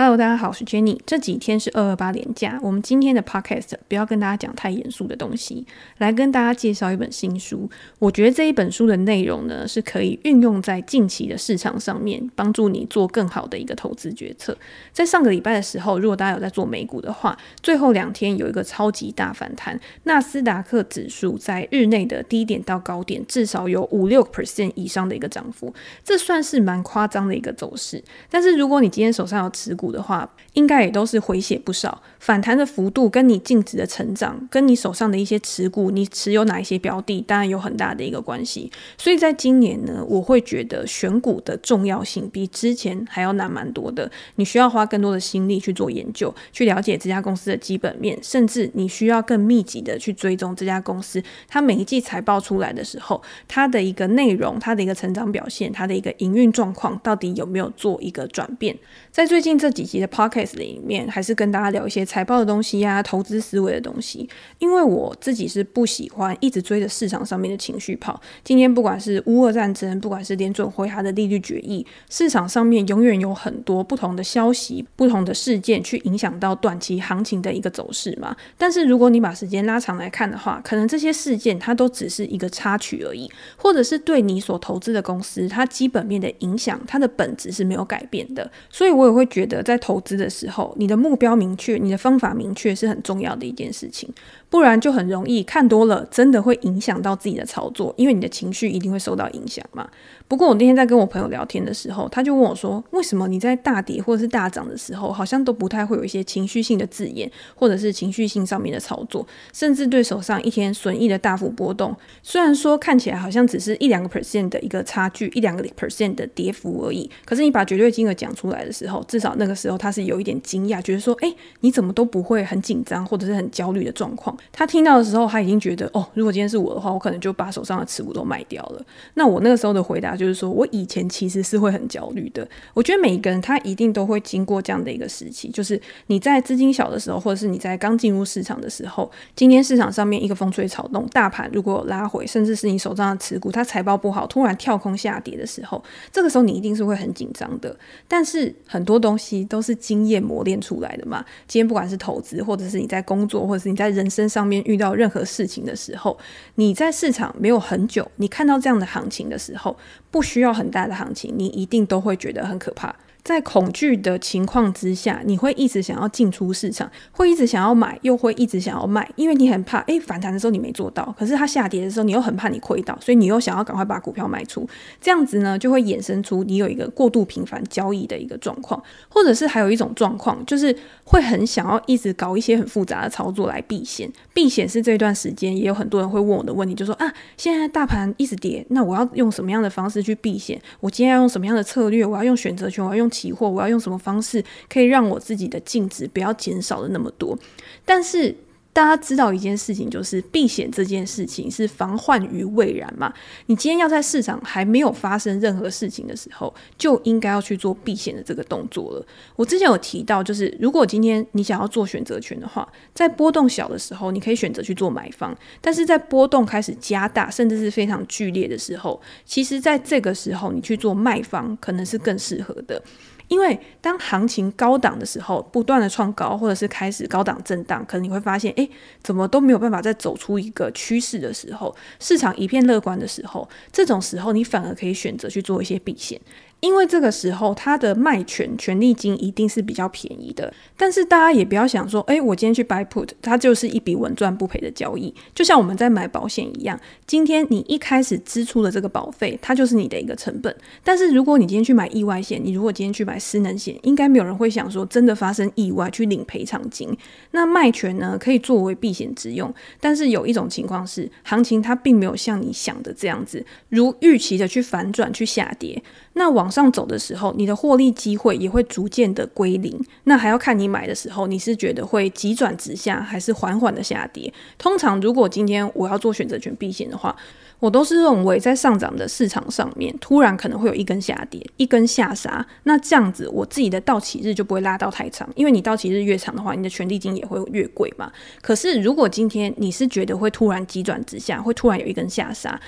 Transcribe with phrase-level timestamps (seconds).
[0.00, 0.96] Hello，大家好，我是 Jenny。
[1.04, 7.68] 这几天是二二八连假，我们今天的 Podcast 不要跟大家讲太严肃的东西，来跟大家介绍一本新书。
[7.98, 14.56] 我觉得这一本书的内容呢，是可以运用在近期的市场上面，帮助你做更好的一个投资决策。
[14.92, 28.00] 在上个礼拜的时候，如果大家有在做美股的话，最后两天有一个超级大反弹，纳斯达克指数在日内的低点到高点至少有五六 percent 以上的一个涨幅，这算是蛮夸张的一个走势。
[28.30, 32.02] 但是如果你今天手上有持股，的话，应该也都是回血不少。
[32.18, 38.70] 反弹的幅度跟你净值的成长，跟你手上的一些持股，你持有哪一些标的，当然有很大的一个关系。
[38.96, 44.10] 所以在今年呢，我会觉得选股的重要性比之前还要难蛮多的。
[44.34, 58.76] 你需要花更多的心力去做研究，去了解这家公司的基本面，甚至你需要更密集的去追踪这家公司，它每一季财报出来的时候，它的一个内容，它的一个成长表现，它的一个营运状况，到底有没有做一个转变？
[59.12, 64.28] 在最近这几集的 podcast 里面，还是跟大家聊一些财报的东西呀、投资思维的东西。
[64.58, 68.20] 因为我自己是不喜欢一直追着市场上面的情绪跑。
[68.42, 78.36] 今天不管是乌俄战争，不管是联准会它的利率决议，市场上面永远有很多不同的消息、不同的事件去影响到短期行情的一个走势嘛。
[78.56, 88.50] 但是如果你把时间拉长来看的话，可能这些事件它都只是一个插曲而已，或者是对你所投资的公司它基本面的影响，它的本质是没有改变的。
[88.68, 94.08] 所以我也会觉得在投资的时候，你的目标明确，你的方法明确是很重要的一件事情。
[94.50, 99.88] 不然就很容易看多了，真的会影响到自己的操作，因为你的情绪一定会受到影响嘛。
[100.26, 128.84] 不过我那天在跟我朋友聊天的时候，他就问我说：“为什么你在大跌或者是大涨的时候，好像都不太会有一些情绪性的字眼，或者是情绪性上面的操作，甚至对手上一天损益的大幅波动，虽然说看起来好像只是一两个 percent 的一个差距，一两个 percent 的跌幅而已，可是你把绝对金额讲出来的时候，至少那个时候他是有一点惊讶，觉得说：哎，你怎么都不会很紧张或者是很焦虑的状况。”他听到的时候，他已经觉得哦，如果今天是我的话，我可能就把手上的持股都卖掉了。
[129.14, 132.46] 那我那个时候的回答就是说，我以前其实是会很焦虑的。
[132.74, 145.82] 我觉得每一个人他一定都会经过这样的一个时期，就是你在资金小的时候，或者是你在刚进入市场的时候，今天市场上面一个风吹草动，大盘如果有拉回，甚至是你手上的持股它财报不好，突然跳空下跌的时候，
[146.12, 147.76] 这个时候你一定是会很紧张的。
[148.06, 151.24] 但是很多东西都是经验磨练出来的嘛。
[151.46, 154.58] 今天不管是投资，或者是你在工作，或者是你在人生上面。
[154.64, 156.18] 遇到任何事情的时候，
[156.56, 159.74] 你在市场没有很久，你看到这样的行情的时候，
[160.10, 162.94] 不需要很大的行情，你一定都会觉得很可怕。
[163.28, 174.66] 在恐惧的情况之下，你会一直想要进出市场，会一直想要买，又会一直想要卖，因为你很怕，诶，反弹的时候你没做到，可是它下跌的时候你又很怕你亏到，所以你又想要赶快把股票卖出，
[174.98, 180.74] 这样子呢，就会衍生出你有一个过度频繁交易的一个状况，或者是还有一种状况，就是
[181.04, 184.10] 会很想要一直搞一些很复杂的操作来避险。
[184.32, 190.58] 避险是这段时间也有很多人会问我的问题，就说啊，现在大盘一直跌，那我要用什么样的方式去避险？
[190.80, 192.06] 我今天要用什么样的策略？
[192.06, 193.06] 我要用选择权，我要用。
[193.18, 197.36] 期货，我要用什么方式可以让我自己的净值不要减少的那么多？
[197.84, 198.34] 但是
[198.78, 203.12] 大家知道一件事情，就是避险这件事情是防患于未然嘛。
[203.46, 209.04] 你今天要在市场还没有发生任何事情的时候，就应该要去做避险的这个动作了。
[209.34, 222.80] 我之前有提到，就是如果今天你想要做选择权的话，在波动小的时候，你可以选择去做买方；但是在波动开始加大，甚至是非常剧烈的时候，其实在这个时候你去做卖方，可能是更适合的。
[223.28, 228.68] 因为当行情高档的时候，不断的创高，或者是开始高档震荡，可能你会发现，哎，
[229.02, 236.20] 怎么都没有办法再走出一个趋势的时候，市场一片乐观的时候，这种时候你反而可以选择去做一些避险。
[236.60, 240.52] 因为这个时候，它的卖权权利金一定是比较便宜的。
[240.76, 245.14] 但是大家也不要想说，诶，我今天去 buy put，它就是一笔稳赚不赔的交易。
[245.34, 250.54] 就像我们在买保险一样，今天你一开始支出的这个保费，它就是你的一个成本。
[250.82, 256.88] 但是如果你今天去买意外险，你如果今天去买失能险，应该没有人会想说真的发生意外去领赔偿金。
[257.30, 259.52] 那卖权呢，可以作为避险之用。
[259.80, 265.80] 但是有一种情况是，行情它并没有像你想的这样子，如预期的去反转去下跌。
[266.14, 269.78] 那往往上走的时候，你的获利机会也会逐渐的归零。
[270.04, 274.32] 那还要看你买的时候，你是觉得会急转直下，还是缓缓的下跌？
[274.56, 277.14] 通常，如果今天我要做选择权避险的话，
[277.60, 282.46] 我都是认为在上涨的市场上面，突然可能会有一根下跌，一根下杀。
[282.62, 288.10] 那这样子，我自己的到期日就不会拉到太长，因为你到期日越长的话，你的权利金也会越贵嘛。
[288.40, 292.58] 可是，如果今天你是觉得会突然急转直下，会突然有一根下杀。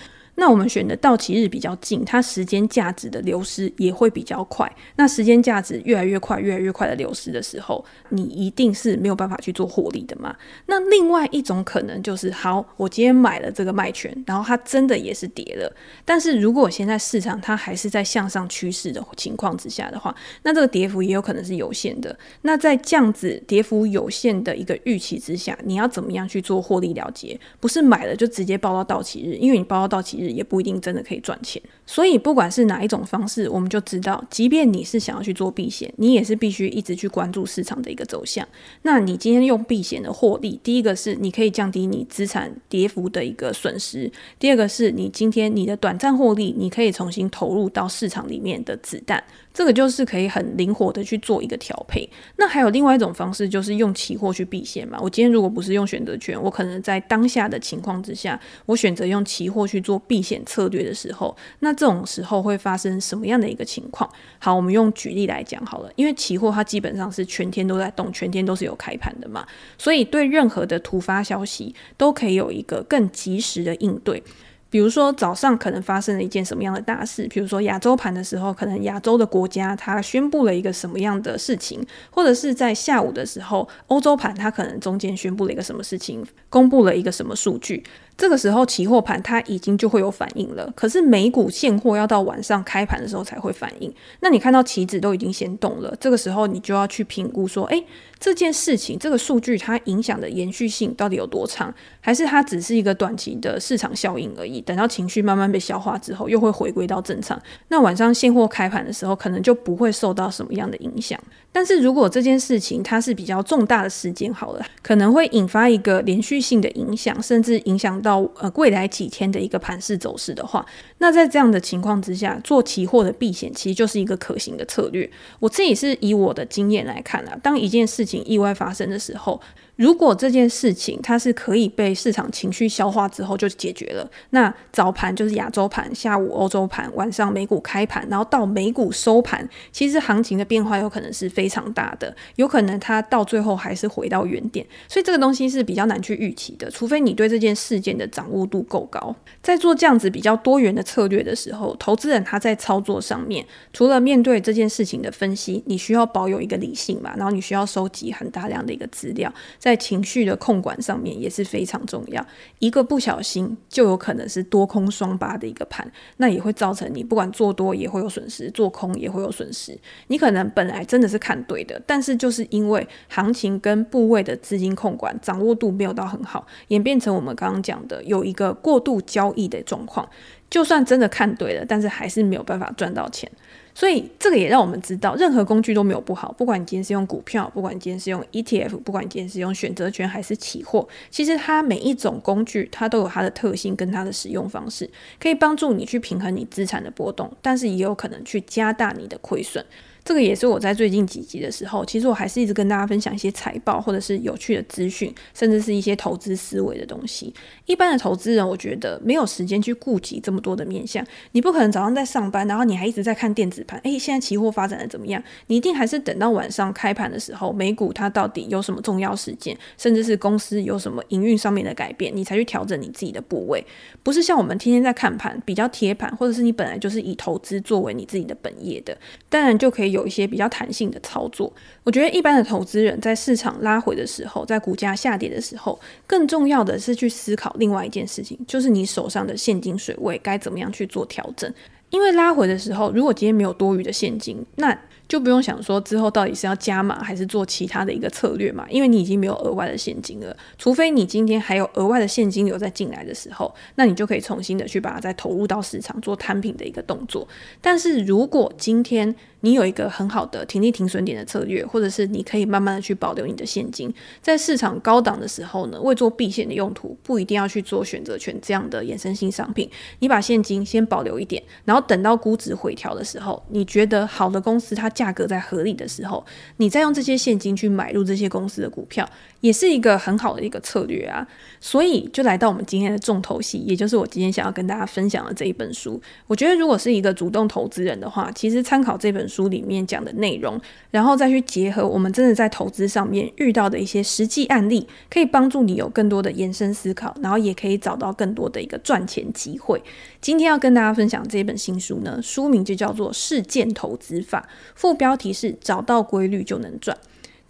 [0.40, 4.66] 那我们选的到期日比较近，它时间价值的流失也会比较快。
[4.96, 10.34] 那时间价值越来越快、越来越快的流失的时候，你一定是没有办法去做获利的嘛。
[10.64, 15.70] 那另外一种可能就是，好，我今天买了这个卖权，然后它真的也是跌了。
[16.06, 20.14] 但是如果现在市场它还是在向上趋势的情况之下的话，
[20.44, 22.18] 那这个跌幅也有可能是有限的。
[22.40, 27.38] 那在这样子跌幅有限的一个预期之下，你要怎么样去做获利了结？
[27.60, 31.60] 不是买了就直接报到到期日，因为你报到到期日也不一定真的可以赚钱。
[31.86, 38.46] 所以不管是哪一种方式，我们就知道，即便你是想要去做避险，你也是必须一直去关注市场的一个走向。
[38.82, 49.22] 那你今天用避险的获利，第一个是你可以降低你资产跌幅的一个损失，第二个是你今天你的短暂获利，你可以重新投入到市场里面的子弹。
[49.52, 52.08] 这个就是可以很灵活的去做一个调配。
[52.36, 54.98] 那还有另外一种方式，就是用期货去避险嘛。
[55.00, 64.08] 我今天如果不是用选择权，我可能在当下的情况之下，我选择用期货去做避险策略的时候，那这种时候会发生什么样的一个情况？
[64.38, 65.90] 好，我们用举例来讲好了。
[65.96, 74.22] 因为期货它基本上是全天都在动，全天都是有开盘的嘛，所以对任何的突发消息都可以有一个更及时的应对。
[74.70, 87.82] 比如说早上可能发生了一件什么样的大事，比如说亚洲盘的时候，可能亚洲的国家它宣布了一个什么样的事情，或者是在下午的时候，欧洲盘它可能中间宣布了一个什么事情，公布了一个什么数据。
[88.20, 90.70] 这个时候，期货盘它已经就会有反应了。
[90.76, 93.90] 可是美股现货要到晚上开盘的时候才会反应。
[94.20, 97.82] 那你看到期指都已经先动了，这个时候你就要去评估说，诶，
[98.18, 104.60] 这件事情这个数据它影响的延续性到底有多长，还是它只是一个短期的市场效应而已？
[104.60, 107.40] 等到情绪慢慢被消化之后，又会回归到正常。
[107.68, 111.18] 那晚上现货开盘的时候，可能就不会受到什么样的影响。
[111.52, 118.20] 但是如果这件事情它是比较重大的事件，好了，可能会引发一个连续性的影响，甚至影响到。
[118.40, 120.66] 呃未来几天的一个盘势走势的话，
[120.98, 125.10] 那在这样的情况之下，做期货的避险其实就是一个可行的策略。
[125.38, 129.40] 我自己是以我的经验来看啊，当一件事情意外发生的时候。
[129.80, 149.16] 如果这件事情它是可以被市场情绪消化之后就解决了，那早盘就是亚洲盘，下午欧洲盘，晚上美股开盘，然后到美股收盘，其实行情的变化有可能是非常大的，有可能它到最后还是回到原点，所以这个东西是比较难去预期的，除非你对这件事件的掌握度够高。
[149.42, 153.42] 在做这样子比较多元的策略的时候，投资人他在操作上面，
[153.72, 162.26] 除了面对这件事情的分析，你需要保有一个理性嘛，然后你需要收集很大量的一个资料，在在情绪的控管上面也是非常重要，
[162.58, 169.78] 一个不小心就有可能是多空双八的一个盘，那也会造成你不管做多也会有损失，做空也会有损失。
[170.08, 180.08] 你可能本来真的是看对的，但是就是因为行情跟部位的资金控管掌握度没有到很好，演变成我们刚刚讲的有一个过度交易的状况。
[180.50, 183.30] 就算真的看对了，但是还是没有办法赚到钱。
[183.80, 186.30] 所以这个也让我们知道，任何工具都没有不好。
[186.36, 199.64] 不管你今天是用股票，不管你今天是用 ETF，不管你今天是用选择权还是期货，其实它每一种工具它都有它的特性跟它的使用方式，可以帮助你去平衡你资产的波动，但是也有可能去加大你的亏损。
[200.04, 207.32] 这个也是我在最近几集的时候，其实我还是一直跟大家分享一些财报或者是有趣的资讯，甚至是一些投资思维的东西。
[207.66, 211.06] 一般的投资人，我觉得没有时间去顾及这么多的面向。
[211.32, 213.78] 你不可能早上在上班，然后你还一直在看电子盘。
[213.84, 215.22] 诶，现在期货发展的怎么样？
[215.48, 223.62] 你一定还是等到晚上开盘的时候，美股它到底有什么重要事件，甚至是公司有什么营运上面的改变，你才去调整你自己的部位。
[224.02, 228.96] 不是像我们天天在看盘，比较贴盘，或者是你本来就是以投资作为你自己的本业的，
[229.28, 229.89] 当然就可以。
[229.90, 231.52] 有一些比较弹性的操作，
[231.84, 241.52] 我觉得一般的投资人在市场拉回的时候，在股价下跌的时候，更重要的是去思考另外一件事情，就是你手上的现金水位该怎么样去做调整。
[241.90, 244.78] 因为拉回的时候，如果今天没有多余的现金，那
[245.08, 250.36] 就不用想说之后到底是要加码还是做其他的一个策略嘛，因为你已经没有额外的现金了。
[250.56, 257.26] 除非你今天还有额外的现金流再进来的时候，那你就可以重新的去把它再投入到市场做摊平的一个动作。
[257.60, 269.70] 但是如果今天你有一个很好的停利停损点的策略，或者是你可以慢慢的去保留你的现金，在市场高档的时候呢，为做避险的用途，不一定要去做选择权这样的衍生性商品。
[270.00, 276.24] 你把现金先保留一点，然后等到估值回调的时候，你觉得好的公司它价格在合理的时候，
[276.58, 279.08] 你再用这些现金去买入这些公司的股票，
[279.40, 281.26] 也是一个很好的一个策略啊。
[281.60, 286.00] 所以就来到我们今天的重头戏，也就是我今天想要跟大家分享的这一本书。
[286.26, 290.60] 我觉得如果是一个主动投资人的话，其实参考这本书里面讲的内容，
[290.90, 299.80] 然后再去结合我们真的在投资上面遇到的一些实际案例，可以帮助你有更多的延伸思考，然后也可以找到更多的一个赚钱机会。
[300.20, 306.96] 今天要跟大家分享这本新书呢，书名就叫做《事件投资法》，副标题是“找到规律就能赚”。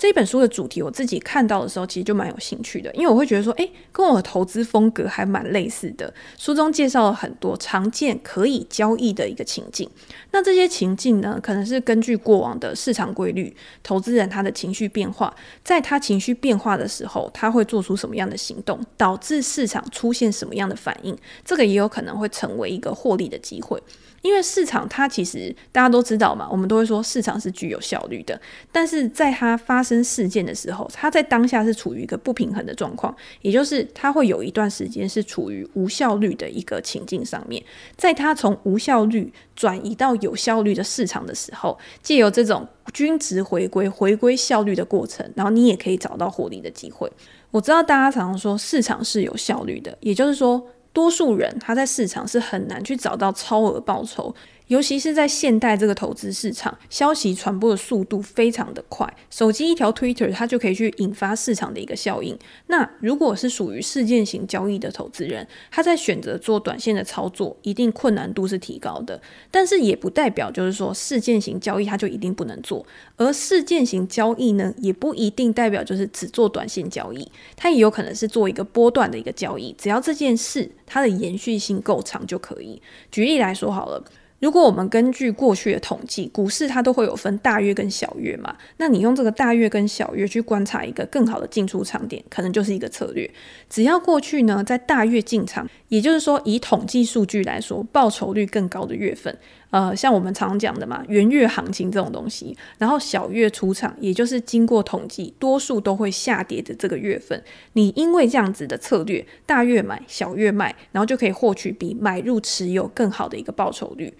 [0.01, 6.11] 这本书的主题，我自己看到的时候，其实就蛮有兴趣的，因为我会觉得说，诶，跟我的投资风格还蛮类似的。
[6.39, 9.87] 书中介绍了很多常见可以交易的一个情境，
[10.31, 21.15] 那这些情境呢，可能是根据过往的市场规律，投资人他的情绪变化，在他情绪变化的时候，他会做出什么样的行动，导致市场出现什么样的反应，
[21.45, 23.79] 这个也有可能会成为一个获利的机会。
[24.23, 28.39] 因为市场它其实大家都知道嘛，我们都会说市场是具有效率的，
[28.71, 37.65] 但是在它发生事件的时候，它在当下是处于一个不平衡的状况，也就是它会有一段时间是处于无效率的一个情境上面，
[37.97, 47.11] 在它从无效率转移到有效率的市场的时候，借由这种均值回归、回归效率的过程，然后你也可以找到获利的机会。
[47.51, 50.63] 我知道大家常常说市场是有效率的，也就是说。
[50.93, 54.35] 多数人他在市场是很难去找到超额报酬。
[54.71, 62.39] 尤其是在现代这个投资市场，消息传播的速度非常的快，手机一条 Twitter，它就可以去引发市场的一个效应。
[62.69, 69.21] 那如果是属于事件型交易的投资人，他在选择做短线的操作，一定困难度是提高的。
[69.51, 72.87] 但是也不代表就是说事件型交易他就一定不能做，
[73.17, 82.81] 而事件型交易呢，也不一定代表就是只做短线交易，它也有可能是做一个波段的一个交易，只要这件事它的延续性够长就可以。
[83.11, 84.05] 举例来说好了。
[84.41, 93.31] 如果我们根据过去的统计，股市它都会有分大月跟小月嘛，那你用这个大月跟小月去观察一个更好的进出场点，可能就是一个策略。
[93.69, 107.43] 只要过去呢，在大月进场，也就是说以统计数据来说，报酬率更高的月份，呃，像我们常讲的嘛，元月行情这种东西，然后小月出场，也就是经过统计，多数都会下跌的这个月份，
[107.75, 114.15] 你因为这样子的策略，大月买，小月卖，然后就可以获取比买入持有更好的一个报酬率。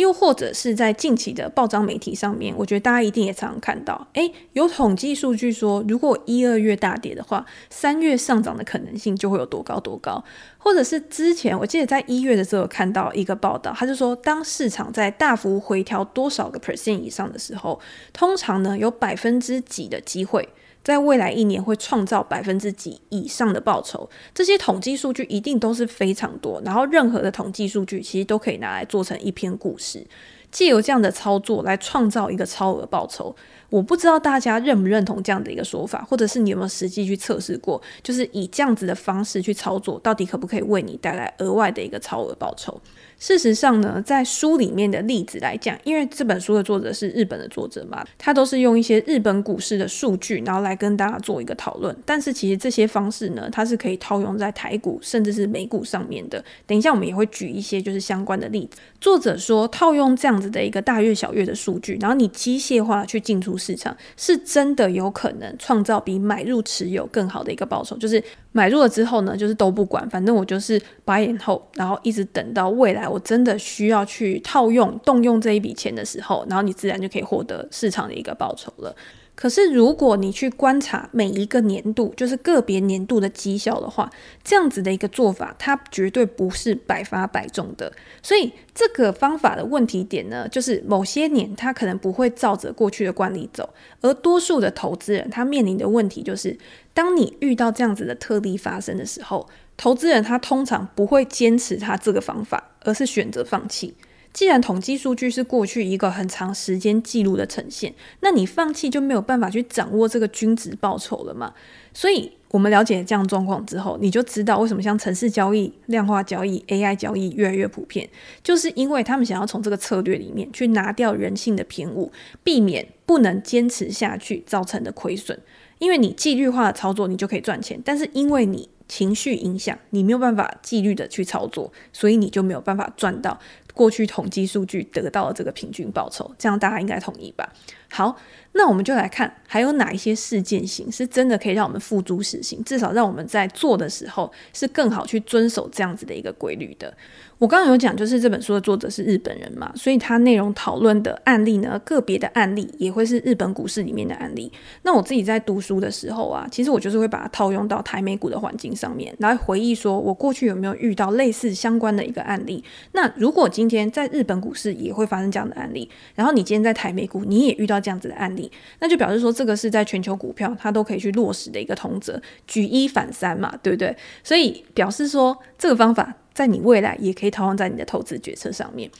[0.00, 10.24] 又或者是在近期的报章媒体上面，我觉得大家一定也常常看到，诶，有统计数据说，如果一二月大跌的话，三月上涨的可能性就会有多高多高。
[10.58, 17.78] 或者是之前我记得在一月的时候看到一个报道，他就说，当市场在大幅回调多少个 percent 以上的时候，
[18.12, 20.48] 通常呢有百分之几的机会。
[20.90, 30.04] 在未来一年会创造百分之几以上的报酬，这些统计数据一定都是非常多，然后任何的统计数据其实都可以拿来做成一篇故事，
[30.50, 33.34] 借由这样的操作来创造一个超额报酬。
[33.68, 42.80] 我不知道大家认不认同这样的一个说法，或者是你有没有实际去测试过，就是以这样子的方式去操作，到底可不可以为你带来额外的一个超额报酬？
[43.16, 51.94] 事实上呢，在书里面的例子来讲，因为这本书的作者是日本的作者嘛，他都是用一些日本股市的数据，然后来跟大家做一个讨论。
[52.04, 56.42] 但是其实这些方式呢，它是可以套用在台股甚至是美股上面的。
[56.66, 58.80] 等一下我们也会举一些就是相关的例子。
[59.00, 67.96] 作者说，套用这样子的一个大月小月的数据，然后你机械化去进出市场，是真的有可能创造比买入持有更好的一个报酬。
[67.98, 73.06] 就是买入了之后呢，就是都不管，反正我就是白眼厚然后一直等到未来。
[73.06, 78.94] 我真的需要去套用、动用这一笔钱的时候，然后你自然就可以获得市场的一个报酬了。
[79.40, 84.10] 可是，如果你去观察每一个年度，就是个别年度的绩效的话，
[84.44, 87.90] 这样子的一个做法，它绝对不是百发百中的。
[88.22, 93.66] 所以，这个方法的问题点呢，就是某些年它可能不会照着过去的惯例走，
[94.02, 96.58] 而多数的投资人他面临的问题就是，
[96.92, 103.94] 当你遇到这样子的特例发生的时候，投资人他通常不会坚持他这个方法，而是选择放弃。
[104.32, 111.52] 既然统计数据是过去一个很长时间记录的呈现，那你放弃就没有办法去掌握这个均值报酬了嘛？
[111.92, 118.08] 所以，我们了解这样状况之后，你就知道为什么像城市交易、量化交易、AI 交易越来越普遍，
[118.44, 122.12] 就是因为他们想要从这个策略里面去拿掉人性的偏误，
[122.44, 125.38] 避免不能坚持下去造成的亏损。
[125.80, 133.40] 因为你纪律化的操作，你就可以赚钱，但是因为你情绪影响，你没有办法纪律的去操作，所以你就没有办法赚到。
[133.74, 137.52] 过去统计数据得到的这个平均报酬，这样大家应该同意吧？
[137.90, 138.16] 好，
[138.52, 146.96] 那我们就来看还有哪一些事件型是真的可以让我们付诸实行，至少让我们在做的时候是更好去遵守这样子的一个规律的。
[147.40, 154.52] 我刚刚有讲，就是这本书的作者是日本人嘛，所以他内容讨论的案例呢，个别的案例也会是日本股市里面的案例。
[154.82, 162.62] 那我自己在读书的时候啊，其实我就是会把它套用到台美股的环境上面，来回忆说我过去有没有遇到类似相关的一个案例。
[162.92, 173.96] 那如果今天在日本股市也会发生这样的案例，然后你今天在台美股你也遇到这样子的案例，那就表示说这个是在全球股票它都可以去落实的一个通则，举一反三嘛，对不对？
[174.22, 176.14] 所以表示说这个方法。
[176.32, 178.90] 在你未来也可以套用在你的投资决策上面。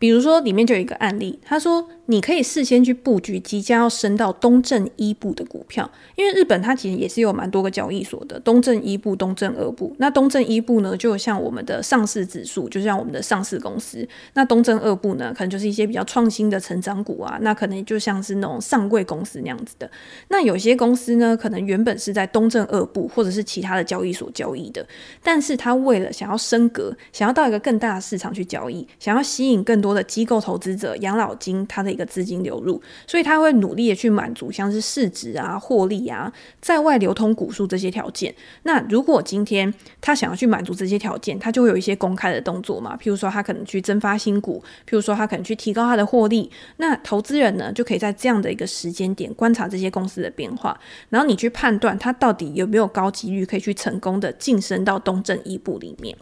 [0.00, 9.94] 比如说，里面就有一个案例，他说你可以事先去布局即将要升到东证一部的股票，因为日本它其实也是有蛮多个交易所的，东证一部、东证二部。
[9.98, 14.02] 那东证一部呢，就像我们的上市指数，就像我们的上市公司；
[14.32, 19.88] 那东证二部呢，可能就是一些比较创新的成长股啊，那可能就像是那种上柜公司那样子的。
[20.28, 24.84] 那有些公司呢，可能原本是在东证二部或者是其他的交易所交易的，
[25.22, 29.89] 但是他为了想要升格，想要到一个更大的市场去交易，想要吸引更多。
[29.94, 38.34] 的机构投资者、养老金，它的一个资金流入，所以他会努力的去满足像是市值啊、获利啊、在外流通股数这些条件。
[38.64, 46.50] 那如果今天他想要去满足这些条件，他就会有一些公开的动作嘛，譬如说他可能去增发新股，譬如说他可能去提高他的获利。
[46.76, 50.78] 那投资人呢，就可以在这样的一个时间点观察这些公司的变化，
[51.08, 56.16] 然后你去判断他到底有没有高几率可以去成功的晋升到东证一部里面。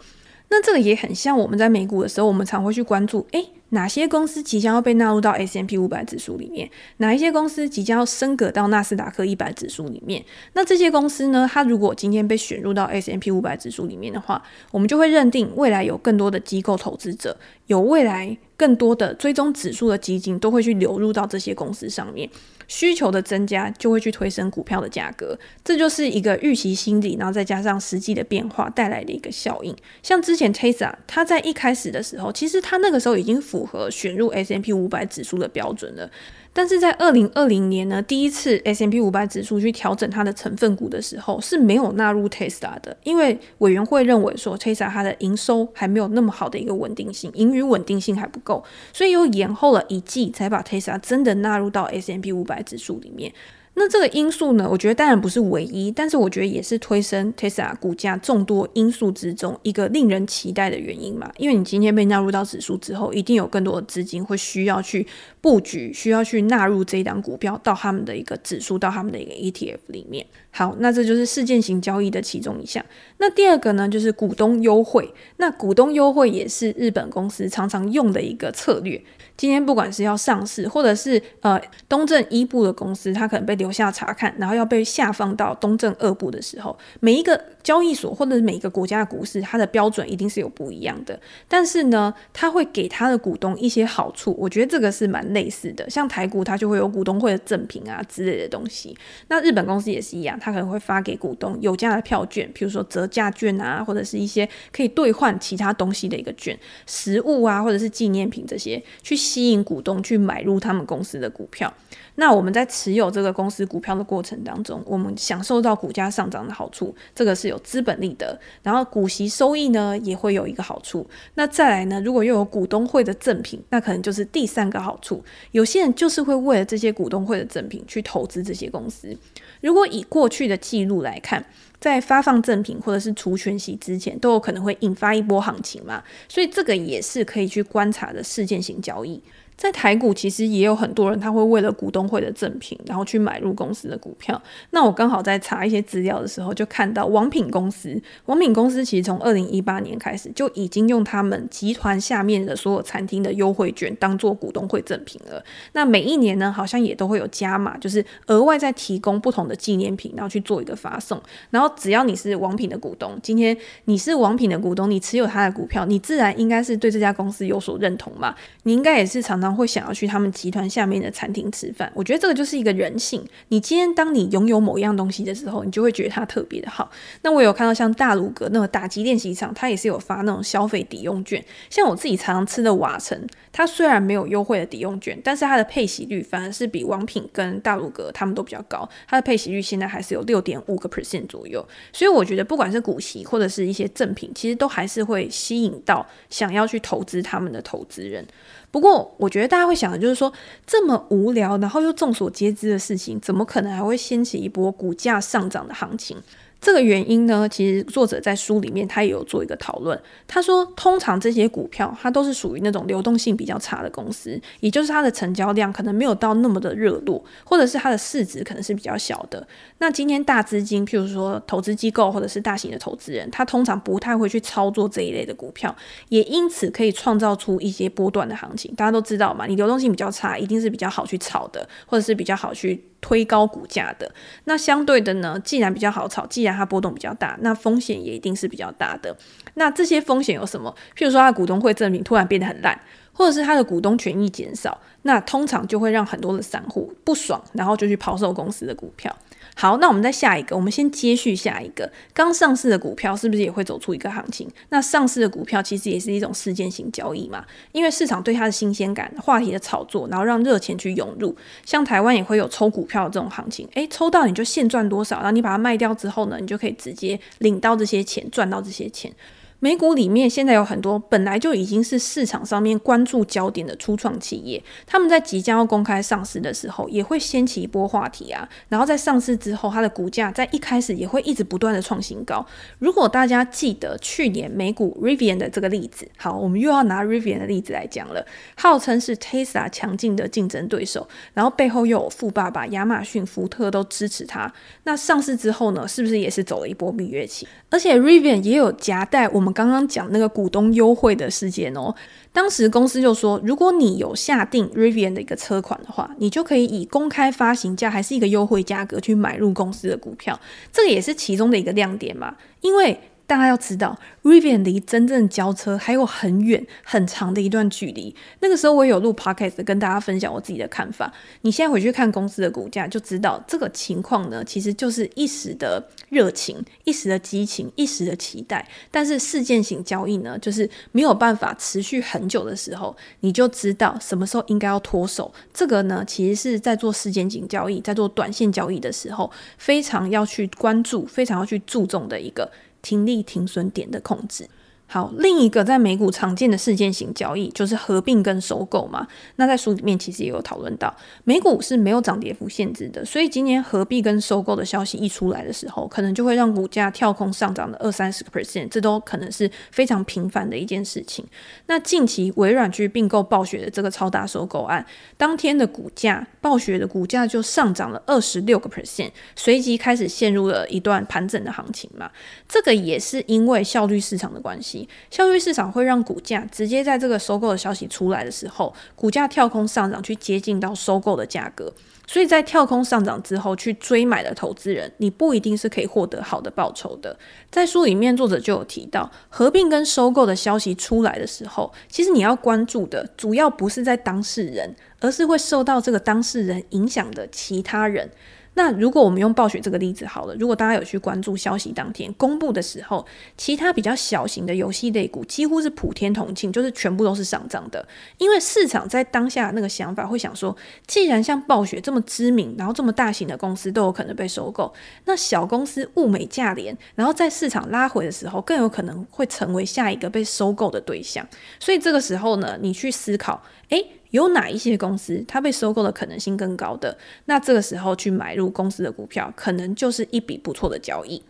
[0.50, 3.50] 那这个也很像我们在美股的时候，我们常会去关注，诶。
[3.70, 6.70] 哪些公司即将要被纳入到 S M P 五百指数里面？
[6.96, 10.25] 哪一些公司即将要升格到纳斯达克一百指数里面？
[10.54, 11.48] 那这些公司呢？
[11.52, 17.37] 它如果今天被选入到 S M P 五百指数里面的话，我们就会认定未来有更多的机构投资者，
[17.68, 22.28] 有未来更多的追踪指数的基金都会去流入到这些公司上面。
[22.66, 29.75] 需求的增加就会去推升股票的价格，这就是一个预期心理，然后再加上实际的变化带来的一个效应。
[30.02, 36.10] 像之前 Tesla，它在一开始的时候，其实它那个时候已经符合选入 S&P 五百指数的标准了。
[36.58, 53.32] 但是在二零二零年呢，第一次 S M P 五百指数去调整它的成分股的时候，是没有纳入 Tesla 的，因为委员会认为说 Tesla 它的营收还没有那么好的一个稳定性，盈余稳定性还不够，所以又延后了一季才把 Tesla 真的纳入到 S M P 五百指数里面。
[53.78, 61.30] 那这个因素呢，我觉得当然不是唯一，但是我觉得也是推升 Tesla 股价众多因素之中一个令人期待的原因嘛。
[61.38, 65.07] 因为你今天被纳入到指数之后，一定有更多的资金会需要去
[65.40, 70.26] 布局，需要去纳入这一档股票到他们的一个指数，到他们的一个 ETF 里面。
[70.50, 72.85] 好，那这就是事件型交易的其中一项。
[73.18, 75.12] 那第二个呢，就是股东优惠。
[75.37, 79.00] 那股东优惠也是日本公司常常用的一个策略。
[79.37, 91.18] 今天不管是要上市，或者是呃东证一部的公司，它可能被留下查看，然后要被下放到东证二部的时候，每一个交易所或者是每一个国家的股市，它的标准一定是有不一样的。
[91.46, 95.88] 但是呢，它会给它的股东一些好处，我觉得这个是蛮类似的。
[95.88, 98.96] 像台股，它就会有股东会的赠品啊之类的东西。
[99.28, 109.18] 那日本公司也是一样，它可能会发给股东有价的票券，比如说折价券啊，或者是一些可以兑换其他东西的一个券，实物啊，或者是纪念品这些去。
[109.18, 111.71] 吸引股东去买入他们公司的股票，
[112.14, 121.07] 那我们在持有这个公司股票的过程当中，我们享受到股价上涨的好处，这个是有资本利得，然后股息收益呢也会有一个好处。
[121.35, 125.23] 那再来呢，如果又有股东会的赠品，那可能就是第三个好处。
[125.51, 129.14] 有些人就是会为了这些股东会的赠品去投资这些公司。
[129.61, 131.44] 如果以过去的记录来看，
[131.80, 139.22] 在发放赠品或者是除权息之前，都有可能会引发一波行情嘛，所以这个也是可以去观察的事件型交易。
[139.59, 144.40] 在台股其实也有很多人，他会为了股东会的赠品，然后去买入公司的股票。
[144.71, 148.01] 那我刚好在查一些资料的时候，就看到王品公司。
[148.27, 155.42] 王品公司其实从二零一八年开始就已经用他们集团下面的所有餐厅的优惠券当做股东会赠品了。
[155.73, 161.21] 那每一年呢，好像也都会有加码，就是额外再提供不同的纪念品，然后去做一个发送。
[161.51, 168.33] 然后只要你是王品的股东，今天你是王品的股东，你持有他的股票，你自然应该是对这家公司有所认同嘛。
[168.62, 169.47] 你应该也是常常。
[169.54, 173.24] 会想要去他们集团下面的餐厅吃饭，我觉得这个就是一个人性。
[173.48, 176.90] 你今天当你拥有某一样东西的时候，你就会觉得它特别的好。
[177.22, 181.44] 那我有看到像大鲁阁那个打击练习场，它也是有发那种消费抵用券。
[181.70, 183.18] 像我自己常常吃的瓦城，
[183.52, 188.88] 它虽然没有优惠的抵用券，但是它的配息率反而是比王品跟大鲁阁他们都比较高。
[189.06, 191.66] 它的配息率现在还是有六点五个 percent 左右。
[191.92, 198.24] 所以我觉得不管是股息或者是一些赠品，其实都还是会吸引到想要去投资他们的投资人。
[198.70, 199.48] 不过我觉得。
[199.48, 200.31] 大家会想的就是说，
[200.66, 206.18] 这么无聊，然后又众所皆知的事情，怎么可能还会掀起一波股价上涨的行情？
[206.61, 209.99] 这个原因呢，其实作者在书里面他也有做一个讨论。
[210.27, 219.47] 他说，通常这些股票它都是属于那种流动性比较差的公司，也就是它的成交量可能没有到那么的热络，或者是它的市值可能是比较小的。
[219.79, 225.75] 那今天大资金，譬如说投资机构或者是大型的投资人，他通常不太会去操作这一类的股票，
[226.09, 228.75] 也因此可以创造出一些波段的行情。
[228.75, 232.83] 大家都知道嘛，你流动性比较差，一定是比较好去炒的，或者是比较好去。
[233.00, 234.12] 推高股价的，
[234.44, 239.16] 那相对的呢，既然比较好炒，既然它波动比较大，那风险也一定是比较大的。
[239.54, 240.74] 那这些风险有什么？
[240.96, 242.80] 譬如说，它股东会证明突然变得很烂，
[243.12, 249.14] 或者是它的股东权益减少，那通常就会让很多的散户不爽，然后就去抛售公司的股票。
[249.61, 251.90] 好，那我们再下一个，我们先接续下一个。
[252.14, 254.49] 刚上市的股票是不是也会走出一个行情？
[254.68, 261.37] 那上市的股票其实也是一种事件型交易嘛，因为市场对它的新鲜感、话题的炒作，然后让热钱去涌入。
[261.66, 269.12] 像台湾也会有抽股票的这种行情，诶，抽到你就现赚多少，然后你把它卖掉之后呢，你就可以直接领到这些钱，赚到这些钱。
[269.61, 278.49] 美股里面现在有很多本来就已经是市场上面关注焦点的初创企业，他们在即将要公开上市的时候，也会掀起一波话题啊。
[278.68, 282.47] 然后在上市之后，它的股价在一开始也会一直不断的创新高。
[282.79, 288.25] 如果大家记得去年美股 Rivian 的这个例子，好，我们又要拿 Rivian 的例子来讲了，
[288.57, 294.53] 号称是 Tesla 强劲的竞争对手，然后背后又有富爸爸亚马逊、福特都支持它。
[294.85, 297.49] 那上市之后呢，是不是也是走了一波蜜月期？
[297.71, 299.47] 而且 Rivian 也有夹带我们。
[299.48, 301.94] 我刚刚讲那个股东优惠的事件哦，
[302.34, 310.38] 当时公司就说，如果你有下定 Rivian 的一个车款的话，你就可以以公开发行价还是一个优惠价格去买入公司的股票，
[310.70, 313.00] 这个也是其中的一个亮点嘛，因为。
[313.28, 318.16] 大家要知道，Rivian 离真正交车还有很远很长的一段距离。
[318.40, 321.12] 那个时候我也有录 Podcast 跟大家分享我自己的看法。
[321.42, 328.66] 你现在回去看公司的股价，就知道这个情况呢，其实就是一时的热情、一时的激情、一时的期待。
[328.90, 335.30] 但是事件型交易呢，就是没有办法持续很久的时候，你就知道什么时候应该要脱手。
[335.52, 342.50] 这个呢，其实是在做事件型交易、在做短线交易的时候，非常要去关注、非常要去注重的一个。
[342.82, 344.48] 听力停损点的控制。
[344.90, 349.07] 好，另一个在美股常见的事件型交易就是合并跟收购嘛。
[349.37, 361.22] 那在书里面其实也有讨论到，美股是没有涨跌幅限制的，所以今年合并跟收购的消息一出来的时候，可能就会让股价跳空上涨的二三十个 percent，这都可能是非常频繁的一件事情。
[361.66, 364.87] 那近期微软去并购暴雪的这个超大收购案，
[365.18, 372.11] 当天的股价，暴雪的股价就上涨了二十六个 percent，随即开始陷入了一段盘整的行情嘛。
[372.48, 374.77] 这个也是因为效率市场的关系。
[375.10, 381.72] 效率市场会让股价直接在这个收购的消息出来的时候，股价跳空上涨，去接近到收购的价格。
[382.06, 387.14] 所以在跳空上涨之后去追买的投资人，你不一定是可以获得好的报酬的。
[387.50, 398.10] 在书里面，作者就有提到，合并跟收购的消息出来的时候，其实你要关注的主要不是在当事人，而是会受到这个当事人影响的其他人。
[398.59, 407.87] 那如果我们用暴雪这个例子好了，如果大家有去关注消息当天公布的时候，其他比较小型的游戏类股几乎是普天同庆，就是全部都是上涨的。
[408.16, 410.57] 因为市场在当下那个想法会想说，
[410.88, 421.25] 既然像暴雪这么知名，然后这么大型的公司都有可能被收购，那小公司物美价廉，然后在市场拉回的时候，更有可能会成为下一个被收购的对象。
[421.61, 423.92] 所以这个时候呢，你去思考，诶。
[424.11, 426.96] 有哪一些公司它被收购的可能性更高的？
[427.26, 431.22] 那这个时候去买入公司的股票，可能就是一笔不错的交易。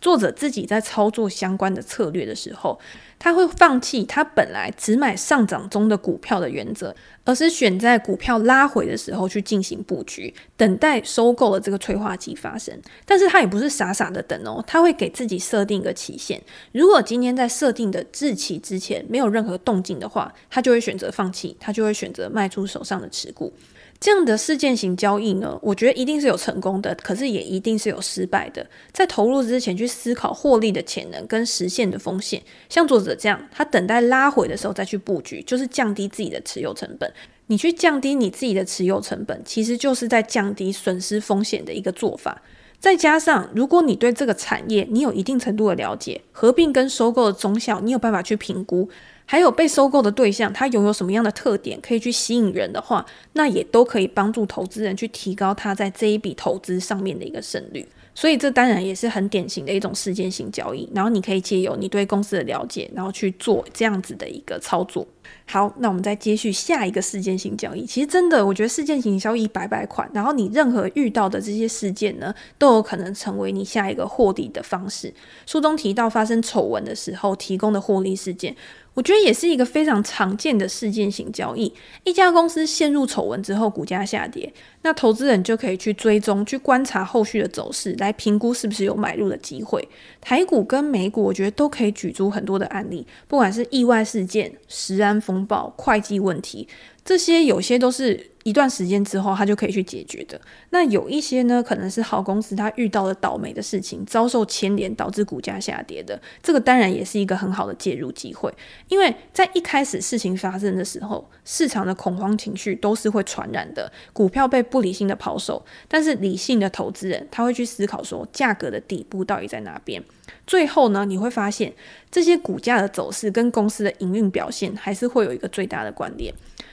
[0.00, 2.78] 作者自己在操作相关的策略的时候，
[3.18, 12.74] 他会放弃他本来只买上涨中的股票的原则，而是选在股票拉回的时候去进行布局，等待收购的这个催化剂发生。
[13.04, 16.42] 但是他也不是傻傻的等哦，他会给自己设定一个期限。
[16.72, 23.52] 如果今天在设定的日期之前没有任何动静的话，他就会选择放弃，他就会选择卖出手上的持股。
[24.00, 28.66] 这样的事件型交易呢，我觉得一定是有成功的，可是也一定是有失败的。
[28.92, 37.12] 在投入之前去思考获利的潜能跟实现的风险，像作者这样，他等待拉回的时候再去布局，就是降低自己的持有成本。
[37.48, 42.40] 你去降低你自己的持有成本，其实就是在降低损失风险的一个做法。
[42.78, 48.88] 再加上，如果你对这个产业你有一定程度的了解，合并跟收购的综效，你有办法去评估。
[49.30, 57.86] 还有被收购的对象，他拥有什么样的特点可以去吸引人的话，那也都可以帮助投资人去提高他在这一笔投资上面的一个胜率。
[58.12, 60.90] 所以这当然也是很典型的一种事件型交易。
[60.92, 65.06] 然后你可以借由你对公司的了解，然后去做这样子的一个操作。
[65.46, 67.86] 好，那我们再接续下一个事件型交易。
[67.86, 75.14] 其实真的，我觉得事件型交易百百款，然后你任何遇到的这些事件呢，都有可能成为你下一个获利的方式。
[75.46, 78.56] 书中提到发生丑闻的时候提供的获利事件。
[78.94, 81.72] 我觉得也是一个非常常见的事件型交易。
[82.04, 89.88] 一家公司陷入丑闻之后，股价下跌，那投资人就可以去追踪、去观察后续的走势，来评估是不是有买入的机会。
[90.20, 96.66] 台股跟美股，我觉得都可以举出很多的案例，不管是意外事件、食安风暴、会计问题，
[97.04, 98.29] 这些有些都是。
[98.44, 100.40] 一段时间之后，他就可以去解决的。
[100.70, 106.20] 那有一些呢，可能是好公司，他遇到了倒霉的事情，遭受牵连，导致股价下跌的。
[106.42, 108.52] 这个当然也是一个很好的介入机会，
[108.88, 120.02] 因为在一开始事情发生的时候，市场的恐慌情绪都是会传染的，股票被不理性的抛售，但是理性的投资人他会去思考说，价格的底部到底在哪边。
[120.46, 121.72] 最后呢，你会发现
[122.10, 126.32] 这些股价的走势跟公司的营运表现还是会有一个最大的关联。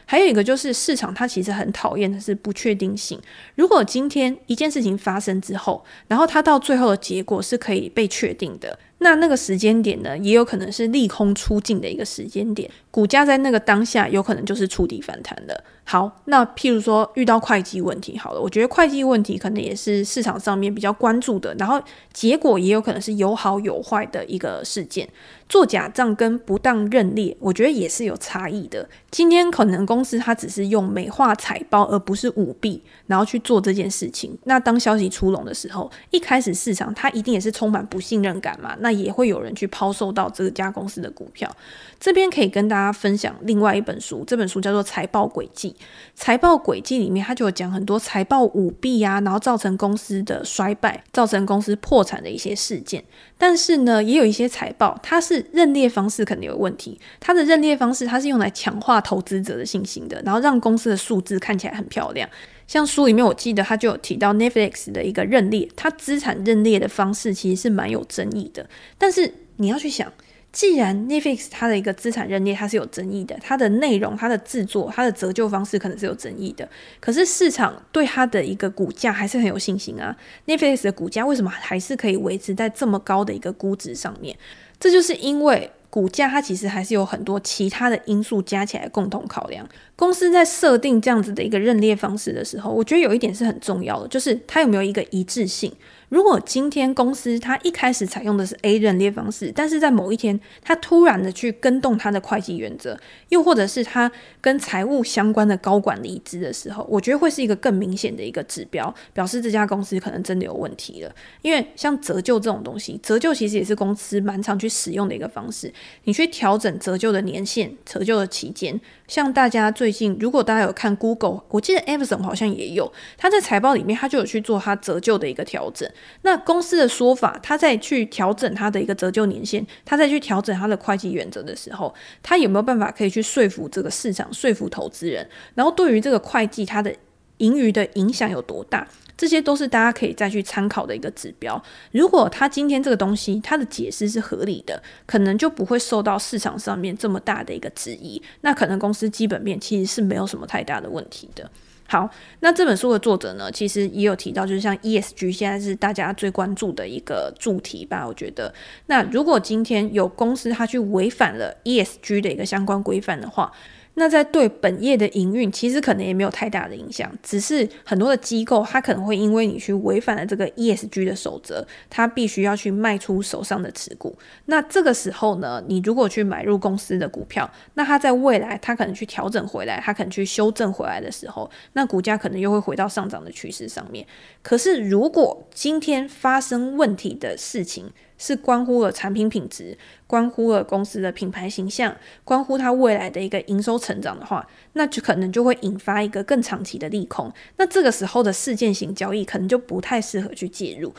[0.10, 3.22] 还有一个就是市场，它其实很讨厌的是不确定性。
[3.56, 15.64] 如果今天一件事情发生之后，然后它到最后的结果是可以被确定的，那那个时间点呢，也有可能是利空出尽的一个时间点，股价在那个当下有可能就是触底反弹的。
[15.84, 21.82] 好，那譬如说遇到会计问题，好了，我觉得会计问题可能也是市场上面比较关注的，然后
[22.12, 25.08] 结果也有可能是有好有坏的一个事件。
[25.48, 28.90] 做假账跟不当认列，我觉得也是有差异的。
[29.10, 34.38] 今天可能公司它只是用美化财报，而不是舞弊，然后去做这件事情。
[34.44, 41.54] 那当消息出笼的时候，一开始市场它一定也是充满不信任感嘛，那那也会有人去抛售到这家公司的股票。
[42.00, 45.76] 这边可以跟大家分享另外一本书，这本书叫做《财报轨迹》。
[46.16, 53.04] 财报轨迹里面，它就有讲很多财报舞弊啊，然后造成公司的衰败、造成公司破产的一些事件。
[53.38, 56.98] 但是呢，也有一些财报，它是认列方式可能有问题。
[57.20, 62.30] 它的认列方式，它是用来强化投资者的信心的，然后让公司的数字看起来很漂亮。
[62.68, 68.70] 像书里面我记得，它就有提到 Netflix 的一个认列，它资产认列的方式其实是蛮有争议的。
[68.98, 70.12] 但是你要去想。
[70.50, 76.68] 既然 Netflix 它的一个资产认列它是有争议的，它的内容、它的制作、它的折旧方式可能是有争议的，
[77.00, 80.16] 可是市场对它的一个股价还是很有信心啊。
[80.48, 84.36] Netflix 的股价为什么还是可以维持在这么高的一个估值上面？
[84.80, 89.68] 这就是因为股价它其实还是有很多其他的因素加起来共同考量。
[89.96, 95.72] 公司在设定这样子的一个认列方式的时候，我觉得有一点是很重要的，就是它有没有一个一致性。
[96.10, 111.14] 如果今天公司它一开始采用的是 A 认列方式，但是在某一天它突然的去跟动它的会计原则，又或者是它跟财务相关的高管离职的时候，我觉得会是一个更明显的一个指标，表示这家公司可能真的有问题了。
[111.42, 115.74] 因为像折旧这种东西，折旧其实也是公司蛮常去使用的一个方式，
[116.06, 118.80] 你去调整折旧的年限、折旧的期间。
[119.10, 125.90] 像大家最近，如果大家有看 Google，我记得 Amazon 好像也有，他在财报里面他就有去做他折旧的一个调整。
[126.22, 135.28] 那公司的说法，他在去调整他的一个折旧年限，他在去调整他的会计原则的时候，他有没有办法可以去说服这个市场，说服投资人？
[135.56, 136.94] 然后对于这个会计，它的
[137.38, 138.88] 盈余的影响有多大？
[139.16, 141.60] 这些都是大家可以再去参考的一个指标。
[141.92, 148.22] 如果他今天这个东西他的解释是合理的，可能就不会受到市场上面这么大的一个质疑。
[148.42, 151.50] 那可能公司基本面其实是没有什么太大的问题的。
[151.88, 152.10] 好，
[152.42, 158.06] 那这本书的作者呢，其实也有提到，就是像 ESG 现在是大家最关注的一个主题吧。
[158.06, 158.54] 我觉得，
[158.88, 163.52] 那如果今天有公司它去违反了 ESG 的一个相关规范的话，
[164.00, 174.16] 那在对本业的营运，其实可能也没有太大的影响，只是很多的机构，它可能会因为你去违反了这个 ESG 的守则，它必须要去卖出手上的持股。
[174.46, 184.06] 那这个时候呢，你如果去买入公司的股票，那它在未来它可能去调整回来，它可能去修正回来的时候，那股价可能又会回到上涨的趋势上面。
[184.44, 189.78] 可是如果今天发生问题的事情，是关乎了产品品质，
[190.08, 197.32] 关乎了公司的品牌形象，关乎它未来的一个营收成长的话，那就可能就会引发一个更长期的利空。
[197.58, 200.94] 那这个时候的事件型交易可能就不太适合去介入。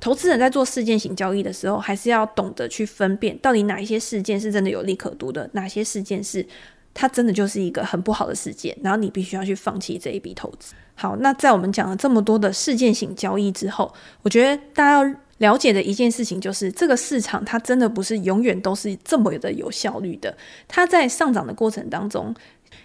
[0.00, 6.44] 投资人在做事件型交易的时候，还是要懂得去分辨，到底哪一些事件是真的有利可图的，哪些事件是
[6.92, 10.74] 它真的就是一个很不好的事件，然后你必须要去放弃这一笔投资。
[10.94, 15.14] 好，那在我们讲了这么多的事件型交易之后，我觉得大家要。
[15.44, 20.34] 了解的一件事情就是，这个市场它真的不是永远都是这么的有效率的。
[20.66, 22.34] 它在上涨的过程当中，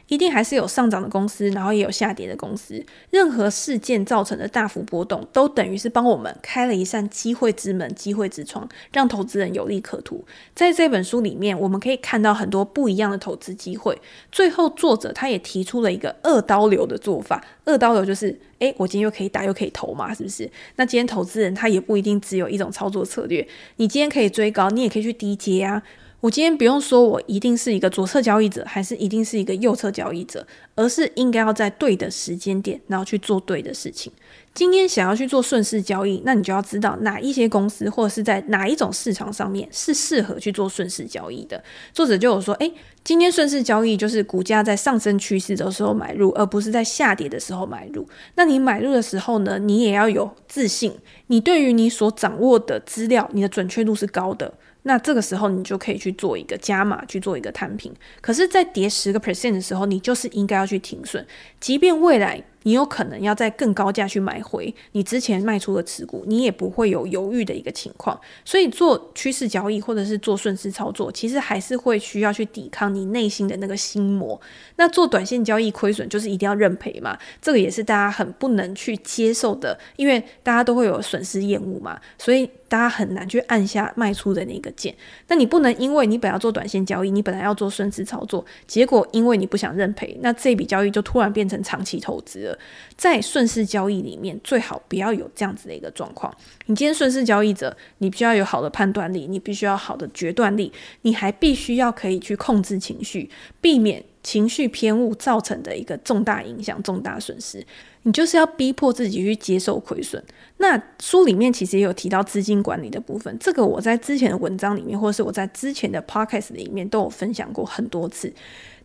[0.10, 2.84] 一定还是有上涨的公司，然后也有下跌的公司。
[3.12, 10.26] 任何事件造成的大幅波动，都等于是帮我们开了一扇机会之门、机会之窗，让投资人有利可图。
[10.54, 14.00] 在这本书里面，我们可以看到很多不一样的投资机会。
[14.32, 17.44] 最后，作者他也提出了一个二刀流的做法。
[17.66, 20.50] 二刀流就是，诶，我今天又可以打又可以投嘛，是不是？
[20.78, 23.48] 那今天投资人他也不一定只有一种操作策略。
[23.76, 25.84] 你今天可以追高，你也可以去低接啊。
[26.22, 34.12] 我今天不用说，我一定是一个左侧交易者，还是一定是一个右侧交易者，而是应该要在对的时间点，然后去做对的事情。
[34.54, 41.64] 今天想要去做顺势交易，那你就要知道哪一些公司或者是在哪一种市场上面是适合去做顺势交易的。
[41.94, 42.70] 作者就有说，诶，
[43.02, 48.06] 今天顺势交易就是股价在上升趋势的时候买入，而不是在下跌的时候买入。
[48.36, 50.94] 那你买入的时候呢，你也要有自信，
[51.28, 54.54] 你对于你所掌握的资料，你的准确度是高的。
[54.90, 57.94] 那这个时候你就可以去做一个加码，去做一个摊平。
[58.22, 61.24] 可是，在跌十个 percent 的时候，你就是应该要去停损，
[61.60, 62.44] 即便未来。
[62.64, 68.20] 你有可能要在更高价去买回你之前卖出的持股，你也不会有犹豫的一个情况。
[68.44, 74.40] 所以做趋势交易或者是做顺势操作，其实还是会需要去抵抗你内心的那个心魔。
[74.76, 84.94] 那做短线交易亏损就是一定要认赔嘛，这个也是大家很不能去接受的，因为大家都会有损失厌恶嘛，所以大家很难去按下卖出的那个键。
[85.28, 92.49] 那你不能因为你本要做短线交易，你本来要做顺势操作，结果因为你不想认赔，那这笔交易就突然变成长期投资。
[92.96, 96.34] 在顺势交易里面，最好不要有这样子的一个状况。
[96.66, 100.72] 你今天顺势交易者，你必须要有好的判断力，你必须要好的决断力，
[101.04, 103.30] 你还必须要可以去控制情绪，
[103.62, 107.66] 避免情绪偏误造成的一个重大影响、重大损失。
[108.04, 110.24] 你就是要逼迫自己去接受亏损。
[110.58, 118.34] 那书里面其实也有提到资金管理的部分，这个我在之前的文章里面，或者是我在之前的 podcast 里面都有分享过很多次。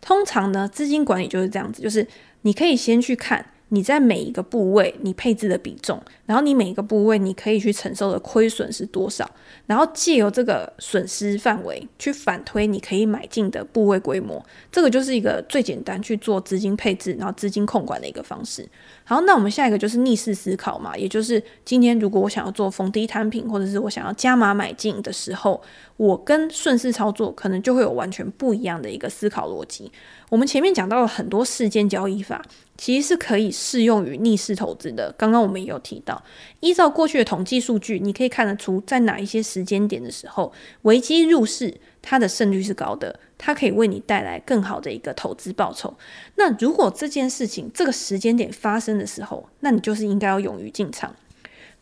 [0.01, 2.05] 通常呢，资金管理就是这样子，就是。
[2.41, 9.29] 你可以先去看你在每一个部位你配置的比重，然后你每一个部位你可以去承受的亏损是多少，
[9.65, 18.67] 然后借由这个损失范围去反推你可以买进的部位规模，这个就是一个最简单去做资金配置，然后资金控管的一个方式。
[19.07, 25.61] 好，那我们下一个就是逆势思考嘛，也就是今天如果我想要做逢低摊平，或者是我想要加码买进的时候，
[25.95, 29.91] 我跟顺势操作可能就会有完全不一样的一个思考逻辑。
[30.29, 32.43] 我们前面讲到了很多事件交易法，
[32.79, 35.13] 其实是可以适用于逆势投资的。
[35.15, 36.23] 刚刚我们也有提到，
[36.61, 45.95] 依照过去的统计数据，你可以看得出，在哪一些时间点的时候，危机入市，它的胜率是高的，它可以为你带来更好的一个投资报酬。
[46.33, 51.15] 那如果这件事情这个时间点发生的时候，那你就是应该要勇于进场。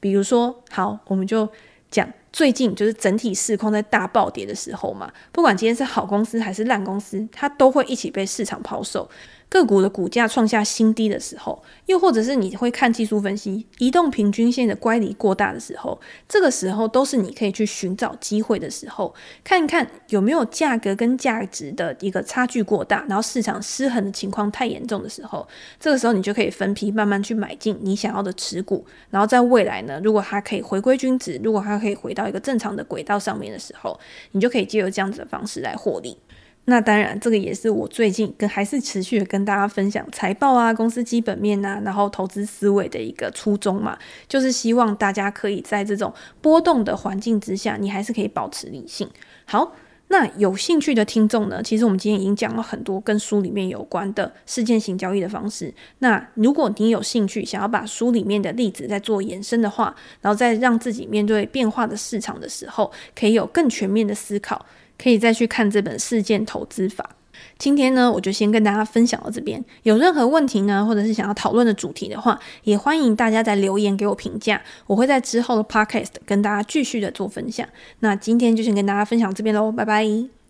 [0.01, 1.47] 比如说，好，我们就
[1.89, 2.11] 讲。
[2.33, 9.07] 最近就是整体市况在大暴跌的时候嘛，不管今天是好公司还是烂公司，它都会一起被市场抛售。
[9.53, 19.13] 个股的股价创下新低的时候，又或者是你会看技术分析，移动平均线的乖离过大的时候，这个时候都是你可以去寻找机会的时候，
[19.43, 25.47] 看一看有没有价格跟价值的一个差距过大，然后市场失衡的情况太严重的时候，
[25.79, 33.99] 这个时候你就可以分批慢慢去买进你想要的持股，然后在未来呢，如果它可以回归均值，如果它可以回到一个正常的轨道上面的时候，
[34.31, 36.17] 你就可以借由这样子的方式来获利。
[36.65, 43.97] 那当然，这个也是我最近跟还是持续的跟大家分享财报啊、公司基本面啊，然后投资思维的一个初衷嘛，
[44.29, 49.09] 就是希望大家可以在这种波动的环境之下，你还是可以保持理性。
[49.43, 49.75] 好，
[50.07, 55.73] 那有兴趣的听众呢，其实我们今天已经讲了很多跟书里面有关的事件型交易的方式。
[55.99, 64.65] 那如果你有兴趣想要把书里面的例子再做延伸的话，然后再让自己面对变化的市场的时候，可以有更全面的思考。
[65.03, 67.09] 可以再去看这本《事件投资法》。
[67.57, 69.63] 今天呢，我就先跟大家分享到这边。
[69.83, 74.61] 有任何问题呢，或者是想要讨论的主题的话，也欢迎大家在留言给我评价。
[74.87, 77.67] 我会在之后的 Podcast 跟大家继续的做分享。
[77.99, 80.42] 那今天就先跟大家分享这边喽，拜拜。